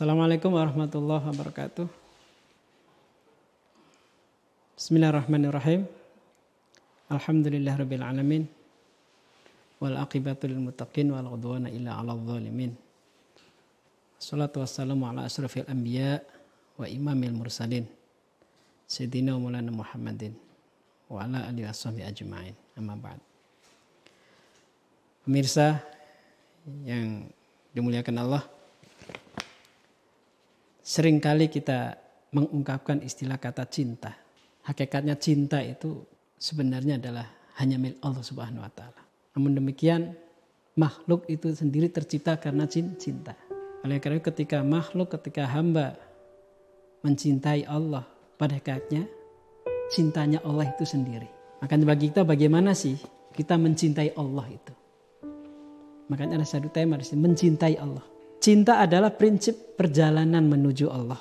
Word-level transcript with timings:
Assalamualaikum 0.00 0.56
warahmatullahi 0.56 1.28
wabarakatuh. 1.28 1.84
Bismillahirrahmanirrahim. 4.72 5.84
Alhamdulillah 7.12 7.76
rabbil 7.76 8.00
alamin. 8.00 8.48
Wal 9.76 10.00
aqibatu 10.00 10.48
lil 10.48 10.56
muttaqin 10.56 11.12
wal 11.12 11.28
udwana 11.28 11.68
illa 11.68 12.00
'alal 12.00 12.16
zalimin. 12.24 12.72
Salatu 14.16 14.64
wassalamu 14.64 15.04
ala 15.04 15.28
asrafil 15.28 15.68
anbiya 15.68 16.24
wa 16.80 16.88
imamil 16.88 17.36
mursalin. 17.36 17.84
Sayyidina 18.88 19.36
Maulana 19.36 19.68
Muhammadin 19.68 20.32
wa 21.12 21.28
ala 21.28 21.44
alihi 21.44 21.68
washabihi 21.68 22.08
ajma'in. 22.08 22.56
Amma 22.80 22.96
ba'd. 22.96 23.20
Pemirsa 25.28 25.76
yang 26.88 27.28
dimuliakan 27.76 28.16
Allah, 28.16 28.48
sering 30.90 31.22
kali 31.22 31.46
kita 31.46 31.94
mengungkapkan 32.34 32.98
istilah 33.06 33.38
kata 33.38 33.62
cinta. 33.70 34.10
Hakikatnya 34.66 35.14
cinta 35.22 35.62
itu 35.62 36.02
sebenarnya 36.34 36.98
adalah 36.98 37.30
hanya 37.62 37.78
milik 37.78 38.02
Allah 38.02 38.26
Subhanahu 38.26 38.66
wa 38.66 38.72
taala. 38.74 38.98
Namun 39.38 39.54
demikian 39.54 40.18
makhluk 40.74 41.30
itu 41.30 41.54
sendiri 41.54 41.86
tercipta 41.94 42.34
karena 42.42 42.66
cinta. 42.66 43.38
Oleh 43.86 44.02
karena 44.02 44.18
itu 44.18 44.34
ketika 44.34 44.66
makhluk 44.66 45.14
ketika 45.14 45.46
hamba 45.46 45.94
mencintai 47.06 47.70
Allah 47.70 48.02
pada 48.34 48.58
hakikatnya 48.58 49.06
cintanya 49.94 50.42
Allah 50.42 50.74
itu 50.74 50.82
sendiri. 50.82 51.30
Makanya 51.62 51.86
bagi 51.86 52.10
kita 52.10 52.26
bagaimana 52.26 52.74
sih 52.74 52.98
kita 53.30 53.54
mencintai 53.54 54.18
Allah 54.18 54.46
itu? 54.50 54.74
Makanya 56.10 56.42
ada 56.42 56.46
satu 56.46 56.66
tema 56.66 56.98
di 56.98 57.06
sini 57.06 57.22
mencintai 57.30 57.78
Allah. 57.78 58.02
Cinta 58.40 58.80
adalah 58.80 59.12
prinsip 59.12 59.76
perjalanan 59.76 60.48
menuju 60.48 60.88
Allah. 60.88 61.20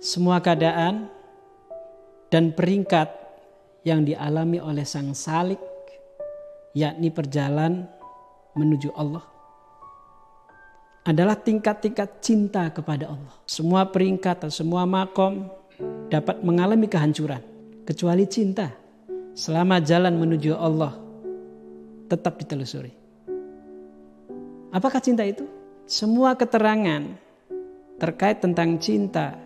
Semua 0.00 0.40
keadaan 0.40 1.12
dan 2.32 2.56
peringkat 2.56 3.04
yang 3.84 4.00
dialami 4.00 4.64
oleh 4.64 4.88
sang 4.88 5.12
salik, 5.12 5.60
yakni 6.72 7.12
perjalanan 7.12 7.84
menuju 8.56 8.96
Allah, 8.96 9.20
adalah 11.04 11.36
tingkat-tingkat 11.36 12.24
cinta 12.24 12.72
kepada 12.72 13.12
Allah. 13.12 13.36
Semua 13.44 13.84
peringkat 13.84 14.48
atau 14.48 14.48
semua 14.48 14.88
makom 14.88 15.44
dapat 16.08 16.40
mengalami 16.40 16.88
kehancuran, 16.88 17.44
kecuali 17.84 18.24
cinta. 18.24 18.72
Selama 19.36 19.84
jalan 19.84 20.16
menuju 20.16 20.56
Allah 20.56 20.96
tetap 22.08 22.40
ditelusuri. 22.40 22.96
Apakah 24.72 25.04
cinta 25.04 25.28
itu? 25.28 25.44
Semua 25.84 26.32
keterangan 26.32 27.12
terkait 28.00 28.40
tentang 28.40 28.80
cinta 28.80 29.36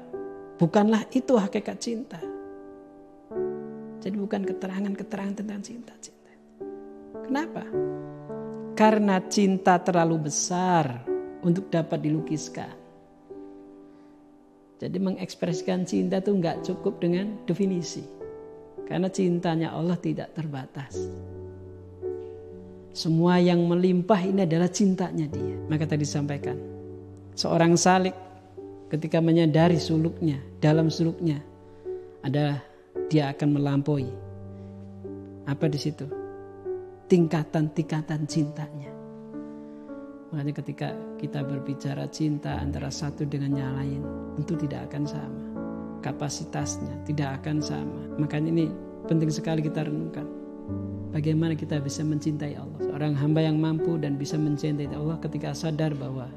bukanlah 0.54 1.02
itu 1.10 1.34
hakikat 1.34 1.76
cinta. 1.82 2.22
Jadi 3.98 4.14
bukan 4.14 4.46
keterangan-keterangan 4.46 5.34
tentang 5.34 5.58
cinta, 5.66 5.98
cinta. 5.98 6.30
Kenapa? 7.26 7.66
Karena 8.78 9.18
cinta 9.26 9.82
terlalu 9.82 10.30
besar 10.30 11.02
untuk 11.42 11.74
dapat 11.74 12.06
dilukiskan. 12.06 12.70
Jadi 14.78 14.98
mengekspresikan 15.02 15.82
cinta 15.82 16.22
itu 16.22 16.38
nggak 16.38 16.62
cukup 16.62 17.02
dengan 17.02 17.34
definisi. 17.50 18.06
Karena 18.86 19.10
cintanya 19.10 19.74
Allah 19.74 19.98
tidak 19.98 20.38
terbatas. 20.38 20.94
Semua 22.98 23.38
yang 23.38 23.62
melimpah 23.62 24.18
ini 24.26 24.42
adalah 24.42 24.66
cintanya 24.66 25.30
dia. 25.30 25.54
Maka 25.70 25.86
tadi 25.86 26.02
disampaikan. 26.02 26.58
Seorang 27.38 27.78
salik 27.78 28.10
ketika 28.90 29.22
menyadari 29.22 29.78
suluknya, 29.78 30.42
dalam 30.58 30.90
suluknya 30.90 31.38
adalah 32.26 32.58
dia 33.06 33.30
akan 33.30 33.54
melampaui. 33.54 34.10
Apa 35.46 35.70
di 35.70 35.78
situ? 35.78 36.10
Tingkatan-tingkatan 37.06 38.26
cintanya. 38.26 38.90
Makanya 40.34 40.58
ketika 40.58 40.90
kita 41.22 41.46
berbicara 41.46 42.10
cinta 42.10 42.58
antara 42.58 42.90
satu 42.90 43.22
dengan 43.22 43.54
yang 43.54 43.72
lain, 43.78 44.02
tentu 44.42 44.58
tidak 44.66 44.90
akan 44.90 45.06
sama. 45.06 45.44
Kapasitasnya 46.02 47.06
tidak 47.06 47.38
akan 47.46 47.62
sama. 47.62 48.02
Makanya 48.18 48.50
ini 48.50 48.66
penting 49.06 49.30
sekali 49.30 49.62
kita 49.62 49.86
renungkan. 49.86 50.37
Bagaimana 51.08 51.56
kita 51.56 51.80
bisa 51.80 52.04
mencintai 52.04 52.60
Allah? 52.60 52.80
Seorang 52.84 53.16
hamba 53.16 53.40
yang 53.40 53.56
mampu 53.56 53.96
dan 53.96 54.20
bisa 54.20 54.36
mencintai 54.36 54.92
Allah 54.92 55.16
ketika 55.24 55.56
sadar 55.56 55.96
bahwa 55.96 56.28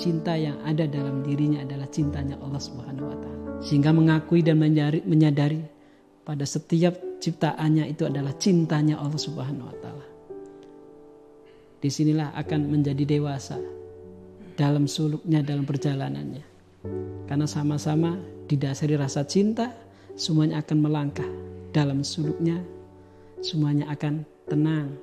cinta 0.00 0.32
yang 0.36 0.56
ada 0.64 0.88
dalam 0.88 1.20
dirinya 1.20 1.60
adalah 1.60 1.84
cintanya 1.92 2.40
Allah 2.40 2.60
Subhanahu 2.60 3.12
wa 3.12 3.16
taala. 3.20 3.48
Sehingga 3.60 3.92
mengakui 3.92 4.40
dan 4.40 4.56
menyadari, 4.56 5.60
pada 6.24 6.44
setiap 6.48 6.96
ciptaannya 7.20 7.92
itu 7.92 8.08
adalah 8.08 8.32
cintanya 8.40 9.00
Allah 9.00 9.20
Subhanahu 9.20 9.68
wa 9.68 9.76
taala. 9.84 10.06
Di 11.76 11.92
sinilah 11.92 12.32
akan 12.40 12.60
menjadi 12.72 13.04
dewasa 13.04 13.60
dalam 14.56 14.88
suluknya 14.88 15.44
dalam 15.44 15.68
perjalanannya. 15.68 16.44
Karena 17.28 17.44
sama-sama 17.44 18.16
didasari 18.48 18.96
rasa 18.96 19.28
cinta, 19.28 19.76
semuanya 20.16 20.64
akan 20.64 20.78
melangkah 20.80 21.28
dalam 21.76 22.00
suluknya 22.00 22.56
semuanya 23.44 23.90
akan 23.92 24.24
tenang 24.48 24.96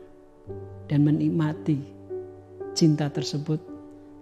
dan 0.89 0.99
menikmati 1.05 1.79
cinta 2.73 3.07
tersebut 3.09 3.61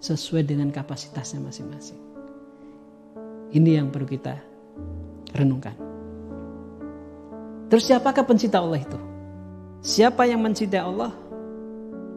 sesuai 0.03 0.43
dengan 0.43 0.73
kapasitasnya 0.73 1.39
masing-masing. 1.39 1.99
Ini 3.51 3.83
yang 3.83 3.91
perlu 3.91 4.07
kita 4.07 4.35
renungkan. 5.35 5.75
Terus 7.71 7.87
siapakah 7.87 8.27
pencinta 8.27 8.59
Allah 8.59 8.83
itu? 8.83 8.99
Siapa 9.81 10.27
yang 10.27 10.43
mencintai 10.43 10.83
Allah, 10.83 11.15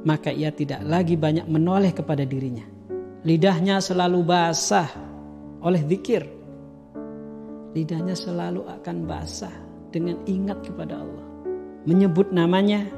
maka 0.03 0.35
ia 0.35 0.51
tidak 0.51 0.83
lagi 0.85 1.15
banyak 1.15 1.47
menoleh 1.47 1.95
kepada 1.95 2.27
dirinya. 2.27 2.67
Lidahnya 3.25 3.81
selalu 3.81 4.21
basah 4.21 4.91
oleh 5.65 5.81
zikir. 5.87 6.27
Lidahnya 7.73 8.15
selalu 8.15 8.67
akan 8.69 8.97
basah 9.09 9.55
dengan 9.91 10.21
ingat 10.29 10.61
kepada 10.67 11.01
Allah 11.01 11.34
menyebut 11.85 12.33
namanya, 12.33 12.89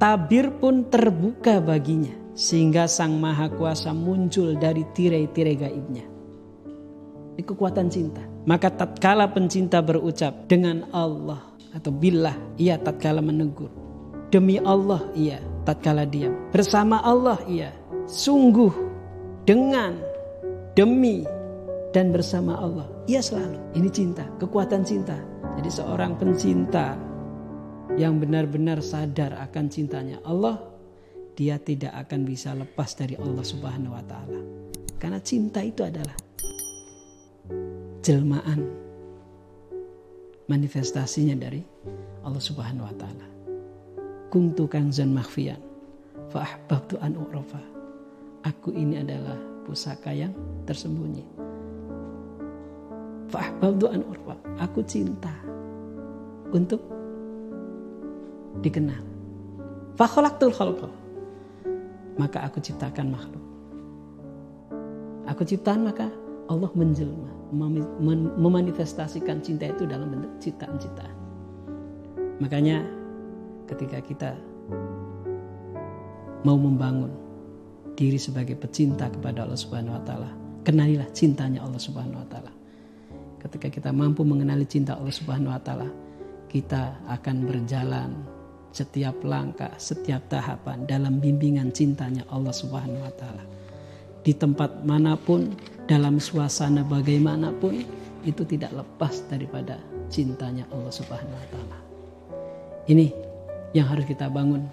tabir 0.00 0.50
pun 0.60 0.88
terbuka 0.88 1.60
baginya. 1.60 2.12
Sehingga 2.32 2.88
Sang 2.88 3.20
Maha 3.20 3.52
Kuasa 3.52 3.92
muncul 3.92 4.56
dari 4.56 4.86
tirai-tirai 4.96 5.56
gaibnya. 5.60 6.04
Ini 7.36 7.42
kekuatan 7.44 7.92
cinta. 7.92 8.24
Maka 8.48 8.72
tatkala 8.72 9.28
pencinta 9.28 9.84
berucap 9.84 10.48
dengan 10.48 10.88
Allah 10.96 11.44
atau 11.76 11.92
billah, 11.92 12.34
ia 12.56 12.80
tatkala 12.80 13.20
menegur. 13.20 13.68
Demi 14.32 14.56
Allah 14.62 15.04
ia 15.12 15.42
tatkala 15.68 16.08
diam. 16.08 16.32
Bersama 16.48 17.02
Allah 17.04 17.36
ia. 17.44 17.74
Sungguh 18.08 18.72
dengan 19.44 20.00
demi 20.72 21.26
dan 21.92 22.14
bersama 22.14 22.56
Allah. 22.56 22.86
Ia 23.10 23.20
selalu. 23.20 23.58
Ini 23.76 23.88
cinta, 23.90 24.24
kekuatan 24.38 24.86
cinta. 24.86 25.18
Jadi 25.58 25.70
seorang 25.70 26.16
pencinta 26.16 26.94
yang 27.98 28.22
benar-benar 28.22 28.78
sadar 28.84 29.34
akan 29.40 29.66
cintanya 29.66 30.22
Allah, 30.22 30.60
dia 31.34 31.56
tidak 31.56 31.96
akan 32.06 32.28
bisa 32.28 32.52
lepas 32.52 32.92
dari 32.94 33.16
Allah 33.16 33.40
Subhanahu 33.42 33.96
wa 33.96 34.04
taala. 34.04 34.40
Karena 35.00 35.18
cinta 35.24 35.64
itu 35.64 35.80
adalah 35.80 36.12
jelmaan 38.04 38.60
manifestasinya 40.46 41.34
dari 41.40 41.64
Allah 42.20 42.42
Subhanahu 42.42 42.84
wa 42.84 42.94
taala. 43.00 43.26
Kuntu 44.28 44.68
kanzan 44.68 45.16
makhfiyan 45.16 45.58
fa 46.28 46.44
ahbabtu 46.44 47.00
an 47.00 47.16
u'rafa. 47.16 47.62
Aku 48.46 48.72
ini 48.72 49.00
adalah 49.00 49.36
pusaka 49.64 50.12
yang 50.12 50.36
tersembunyi. 50.68 51.24
Fa 53.32 53.48
ahbabtu 53.48 53.86
an. 53.90 54.04
Aku 54.60 54.84
cinta 54.84 55.32
untuk 56.52 56.99
dikenal. 58.58 59.02
Fakholaktul 59.94 60.50
khalqa. 60.50 60.90
Maka 62.18 62.42
aku 62.44 62.58
ciptakan 62.58 63.14
makhluk. 63.14 63.44
Aku 65.30 65.46
ciptaan 65.46 65.86
maka 65.86 66.10
Allah 66.50 66.70
menjelma, 66.74 67.30
memanifestasikan 68.34 69.38
cinta 69.38 69.70
itu 69.70 69.86
dalam 69.86 70.10
bentuk 70.10 70.34
ciptaan-ciptaan. 70.42 71.14
Makanya 72.42 72.82
ketika 73.70 74.02
kita 74.02 74.30
mau 76.42 76.58
membangun 76.58 77.14
diri 77.94 78.18
sebagai 78.18 78.58
pecinta 78.58 79.06
kepada 79.06 79.46
Allah 79.46 79.60
Subhanahu 79.60 79.94
wa 79.94 80.02
taala, 80.02 80.30
kenalilah 80.66 81.06
cintanya 81.14 81.62
Allah 81.62 81.78
Subhanahu 81.78 82.18
wa 82.18 82.28
taala. 82.32 82.52
Ketika 83.38 83.70
kita 83.70 83.94
mampu 83.94 84.26
mengenali 84.26 84.66
cinta 84.66 84.98
Allah 84.98 85.14
Subhanahu 85.14 85.54
wa 85.54 85.62
taala, 85.62 85.88
kita 86.50 86.98
akan 87.06 87.36
berjalan 87.46 88.10
setiap 88.70 89.26
langkah, 89.26 89.74
setiap 89.76 90.30
tahapan 90.30 90.86
dalam 90.86 91.18
bimbingan 91.18 91.74
cintanya 91.74 92.22
Allah 92.30 92.54
Subhanahu 92.54 93.02
wa 93.02 93.14
taala. 93.14 93.44
di 94.20 94.36
tempat 94.36 94.84
mana 94.84 95.16
pun, 95.16 95.48
dalam 95.88 96.20
suasana 96.20 96.84
bagaimanapun, 96.84 97.88
itu 98.20 98.44
tidak 98.44 98.68
lepas 98.76 99.24
daripada 99.32 99.80
cintanya 100.12 100.68
Allah 100.76 100.92
Subhanahu 100.92 101.32
wa 101.32 101.48
taala. 101.48 101.78
Ini 102.84 103.08
yang 103.72 103.88
harus 103.88 104.04
kita 104.04 104.28
bangun 104.28 104.68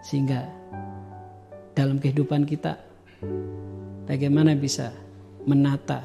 sehingga 0.00 0.48
dalam 1.76 2.00
kehidupan 2.00 2.48
kita 2.48 2.80
bagaimana 4.08 4.56
bisa 4.56 4.88
menata, 5.44 6.00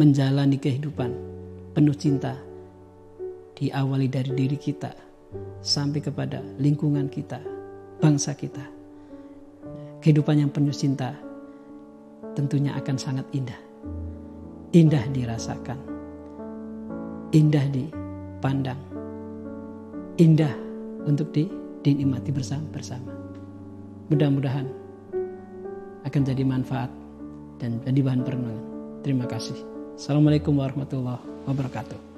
menjalani 0.00 0.56
kehidupan 0.56 1.12
penuh 1.76 1.94
cinta 1.94 2.32
diawali 3.60 4.08
dari 4.08 4.32
diri 4.32 4.56
kita 4.56 5.09
sampai 5.60 6.00
kepada 6.02 6.42
lingkungan 6.58 7.06
kita, 7.06 7.38
bangsa 8.00 8.34
kita. 8.34 8.64
Kehidupan 10.00 10.40
yang 10.40 10.50
penuh 10.50 10.72
cinta 10.72 11.12
tentunya 12.32 12.72
akan 12.76 12.96
sangat 12.96 13.26
indah. 13.36 13.58
Indah 14.72 15.04
dirasakan. 15.12 15.78
Indah 17.34 17.66
dipandang. 17.68 18.80
Indah 20.16 20.54
untuk 21.04 21.30
di, 21.34 21.46
dinikmati 21.84 22.30
bersama-bersama. 22.32 23.12
Mudah-mudahan 24.10 24.66
akan 26.02 26.22
jadi 26.24 26.42
manfaat 26.42 26.90
dan 27.60 27.78
jadi 27.84 28.00
bahan 28.00 28.24
perenungan. 28.24 28.64
Terima 29.04 29.28
kasih. 29.28 29.56
Assalamualaikum 30.00 30.56
warahmatullahi 30.56 31.20
wabarakatuh. 31.44 32.09